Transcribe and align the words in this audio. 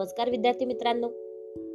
नमस्कार 0.00 0.30
विद्यार्थी 0.30 0.64
मित्रांनो. 0.64 1.08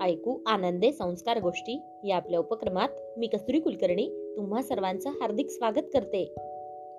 ऐकू 0.03 0.37
आनंदे 0.45 0.91
संस्कार 0.91 1.39
गोष्टी 1.39 1.81
या 2.03 2.15
आपल्या 2.15 2.39
उपक्रमात 2.39 2.89
मी 3.17 3.27
कस्तुरी 3.27 3.59
कुलकर्णी 3.59 4.33
तुम्हा 4.37 4.61
सर्वांचं 4.61 5.09
हार्दिक 5.09 5.49
स्वागत 5.49 5.81
करते. 5.93 6.35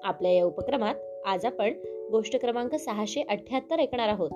आपल्या 0.04 0.32
या 0.32 0.44
उपक्रमात 0.44 0.94
आज 1.26 1.44
आपण 1.44 1.72
गोष्ट 2.10 2.40
क्रमांक 2.40 2.74
सहाशे 2.74 3.22
अठ्याहत्तर 3.28 3.78
ऐकणार 3.78 4.08
आहोत. 4.08 4.30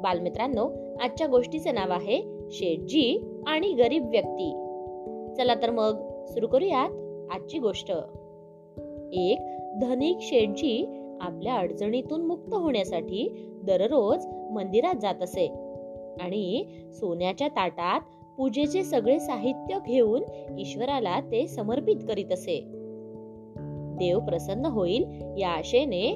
बालमित्रांनो 0.00 0.70
आजच्या 1.00 1.26
गोष्टीचे 1.26 1.72
नाव 1.72 1.90
आहे 1.90 2.22
शेठजी 2.50 3.34
आणि 3.46 3.72
गरीब 3.72 4.10
व्यक्ती. 4.10 4.52
चला 5.36 5.54
तर 5.54 5.70
मग 5.70 6.24
सुरू 6.26 6.46
करूयात 6.46 6.90
आजची 7.34 7.58
गोष्ट. 7.58 7.90
एक 9.12 9.38
धनिक 9.80 10.16
शेठजी 10.20 11.02
आपल्या 11.20 11.54
अडचणीतून 11.54 12.20
मुक्त 12.20 12.54
होण्यासाठी 12.54 13.50
दररोज 13.62 14.26
मंदिरात 14.26 14.94
जात 15.02 15.22
असे. 15.22 15.65
आणि 16.20 16.64
सोन्याच्या 16.92 17.48
ताटात 17.48 18.00
पूजेचे 18.38 18.84
सगळे 18.84 19.20
साहित्य 19.20 19.78
घेऊन 19.86 20.22
ईश्वराला 20.58 21.20
ते 21.20 21.46
समर्पित 21.46 21.96
करीत 22.08 22.32
असे. 22.32 22.62
देव 23.98 24.18
प्रसन्न 24.18 24.66
होईल 24.66 25.04
या 25.38 25.48
आशेने 25.48 26.14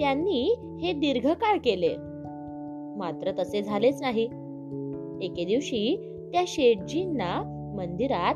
त्यांनी 0.00 0.54
हे 0.82 0.92
दीर्घकाळ 0.92 1.58
केले. 1.64 1.94
मात्र 2.96 3.32
तसे 3.38 3.62
झालेच 3.62 4.02
नाही. 4.02 4.24
एके 5.22 5.44
दिवशी 5.44 5.96
त्या 6.32 6.44
शेठजींना 6.46 7.42
मंदिरात 7.76 8.34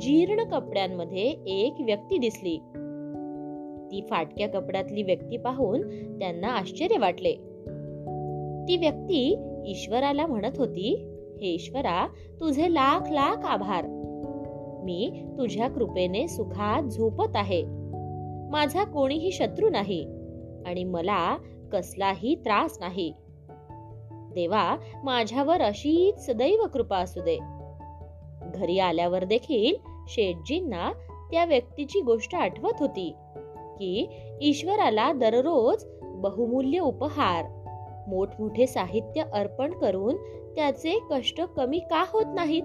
जीर्ण 0.00 0.44
कपड्यांमध्ये 0.44 1.34
एक 1.46 1.74
व्यक्ती 1.80 2.18
दिसली. 2.18 2.56
ती 3.90 4.00
फाटक्या 4.10 4.48
कपड्यातली 4.48 5.02
व्यक्ती 5.02 5.36
पाहून 5.36 5.80
त्यांना 6.18 6.48
आश्चर्य 6.48 6.98
वाटले. 6.98 7.36
ती 8.68 8.76
व्यक्ती 8.76 9.50
ईश्वराला 9.66 10.26
म्हणत 10.26 10.56
होती 10.56 11.06
हे 11.40 11.48
ईश्वरा 11.48 12.06
तुझे 12.40 12.74
लाख 12.74 13.00
लाख 13.10 13.44
आभार. 13.44 13.84
मी 14.84 15.24
तुझ्या 15.38 15.68
कृपेने 15.68 16.28
सुखात 16.28 16.82
झोपत 16.82 17.36
आहे. 17.36 17.64
माझा 18.50 18.84
कोणीही 18.84 19.32
शत्रू 19.32 19.68
नाही 19.68 20.04
आणि 20.66 20.84
मला 20.84 21.36
कसलाही 21.72 22.34
त्रास 22.34 22.76
नाही. 22.80 23.12
देवा 24.34 24.76
माझ्यावर 25.04 25.60
अशीच 25.60 26.26
सदैव 26.26 26.66
कृपा 26.66 26.96
असू 26.96 27.20
दे. 27.20 27.38
घरी 28.54 28.78
आल्यावर 28.78 29.24
देखील 29.24 29.74
शेठजींना 30.08 30.92
त्या 31.30 31.44
व्यक्तीची 31.44 32.00
गोष्ट 32.00 32.34
आठवत 32.34 32.72
होती 32.80 33.14
की 33.78 34.08
ईश्वराला 34.40 35.12
दररोज 35.12 35.84
बहुमूल्य 36.02 36.78
उपहार 36.78 37.63
मोठमोठे 38.08 38.66
साहित्य 38.66 39.22
अर्पण 39.32 39.72
करून 39.72 40.16
त्याचे 40.56 40.98
कष्ट 41.10 41.40
कमी 41.40 41.78
का 41.78 42.04
होत 42.12 42.26
नाहीत? 42.34 42.62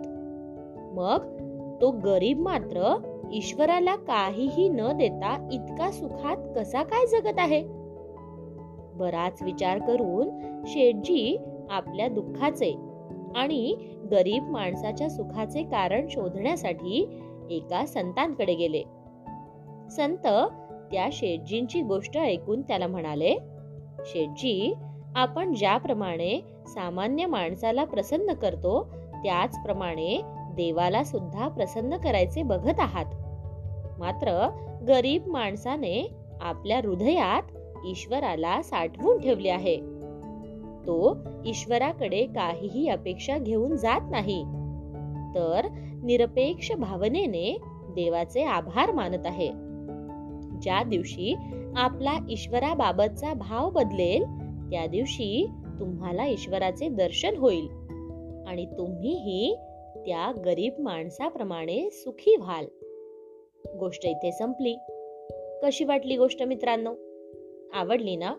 मग 0.94 1.40
तो 1.82 1.92
गरीब 1.92 2.40
मात्र 2.40 2.96
ईश्वराला 3.34 3.96
काहीही 3.96 4.70
न 4.70 4.92
देता 4.98 5.50
इतका 5.52 5.92
सुखात 5.92 6.38
कसा 6.56 6.84
काय 6.84 7.06
जगत 7.08 7.40
आहे? 7.40 7.64
बराच 8.94 9.42
विचार 9.42 9.78
करून 9.78 10.30
शेठजी 10.66 11.38
आपल्या 11.70 12.08
दुःखाचे 12.08 12.76
आणि 13.36 13.76
गरीब 14.12 14.44
माणसाच्या 14.44 15.10
सुखाचे 15.10 15.64
कारण 15.64 16.08
शोधण्यासाठी 16.10 17.22
एका 17.50 17.86
संतांकडे 17.86 18.54
गेले. 18.56 18.84
संत 19.92 20.28
त्या 20.92 21.10
शेठजींची 21.12 21.82
गोष्ट 21.82 22.18
ऐकून 22.18 22.62
त्याला 22.62 22.88
म्हणाले 22.88 23.36
शेठजी 24.06 24.74
आपण 25.16 25.54
ज्याप्रमाणे 25.54 26.42
सामान्य 26.68 27.26
माणसाला 27.26 27.84
प्रसन्न 27.84 28.34
करतो 28.34 28.88
त्याचप्रमाणे 29.24 30.22
देवाला 30.38 31.04
सुद्धा 31.04 31.48
प्रसन्न 31.48 31.98
करायचे 31.98 32.44
बघत 32.44 32.80
आहात. 32.80 33.06
मात्र 34.00 34.50
गरीब 34.88 35.28
माणसाने 35.28 36.14
आपल्या 36.42 36.78
हृदयात 36.78 37.44
ईश्वराला 37.86 38.62
साठवून 38.62 39.18
ठेवले 39.18 39.50
आहे. 39.50 39.78
तो 40.88 41.18
ईश्वराकडे 41.46 42.26
काहीही 42.26 42.88
अपेक्षा 42.88 43.38
घेऊन 43.38 43.76
जात 43.76 44.02
नाही. 44.12 44.44
तर 45.36 45.68
निरपेक्ष 46.04 46.72
भावनेने 46.72 47.58
देवाचे 47.90 48.44
आभार 48.44 48.92
मानत 48.92 49.26
आहे. 49.26 49.52
ज्या 50.62 50.84
दिवशी 50.84 51.36
आपला 51.78 52.14
ईश्वराबाबतचा 52.30 53.34
भाव 53.34 53.70
बदलेल 53.70 54.26
त्या 54.72 54.88
दिवशी 54.88 55.48
तुम्हाला 55.80 56.28
ईश्वराचे 56.28 56.90
दर्शन 56.90 57.36
होईल 57.36 57.68
आणि 58.48 58.66
तुम्हीही 58.66 59.56
त्या 59.96 60.42
गरीब 60.46 60.74
माणसाप्रमाणे 60.80 61.90
सुखी 61.92 62.36
व्हाल. 62.36 62.66
गोष्ट 63.80 64.06
इथे 64.06 64.32
संपली. 64.32 64.76
कशी 65.64 65.84
वाटली 65.84 66.18
गोष्ट 66.18 66.44
मित्रांनो? 66.44 66.94
आवडली 67.74 68.16
ना? 68.16 68.36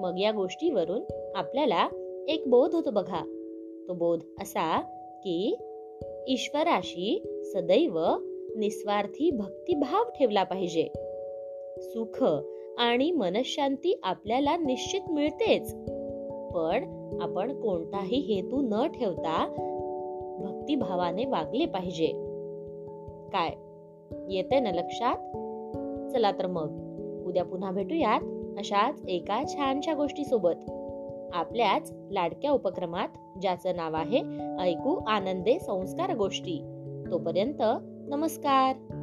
मग 0.00 0.18
या 0.18 0.30
गोष्टीवरून 0.30 1.32
आपल्याला 1.34 1.88
एक 2.28 2.42
बोध 2.46 2.74
होतो 2.74 2.90
बघा. 2.90 3.20
तो 3.88 3.94
बोध 3.94 4.20
असा 4.40 4.80
की 5.24 5.56
ईश्वराशी 6.28 7.42
सदैव 7.54 7.98
निस्वार्थी 8.56 9.30
भक्तिभाव 9.30 10.04
ठेवला 10.10 10.42
पाहिजे. 10.42 10.88
सुख 11.80 12.24
आणि 12.78 13.10
मनशांती 13.10 14.00
आपल्याला 14.02 14.56
निश्चित 14.56 15.00
मिळतेच. 15.10 15.74
पण 16.54 16.84
आपण 17.20 17.60
कोणताही 17.60 18.16
हेतू 18.16 18.60
न 18.60 18.86
ठेवता 18.86 19.46
भक्तिभावाने 20.40 21.24
वागले 21.24 21.66
पाहिजे. 21.66 22.06
काय? 23.32 23.50
येते 24.34 24.60
ना 24.60 24.70
लक्षात? 24.70 25.16
चला 26.12 26.30
तर 26.32 26.46
मग. 26.46 26.82
उद्या 27.26 27.44
पुन्हा 27.44 27.70
भेटूयात 27.70 28.20
अशाच 28.58 29.02
एका 29.08 29.42
छानशा 29.48 29.94
गोष्टी 29.94 30.24
सोबत 30.24 30.70
आपल्याच 31.32 31.92
लाडक्या 32.10 32.50
उपक्रमात 32.50 33.08
ज्याचं 33.40 33.76
नाव 33.76 33.94
आहे 33.94 34.18
ऐकू 34.60 35.04
आनंदे 35.06 35.58
संस्कार 35.58 36.16
गोष्टी. 36.16 36.62
तोपर्यंत 37.10 37.62
नमस्कार. 38.08 38.95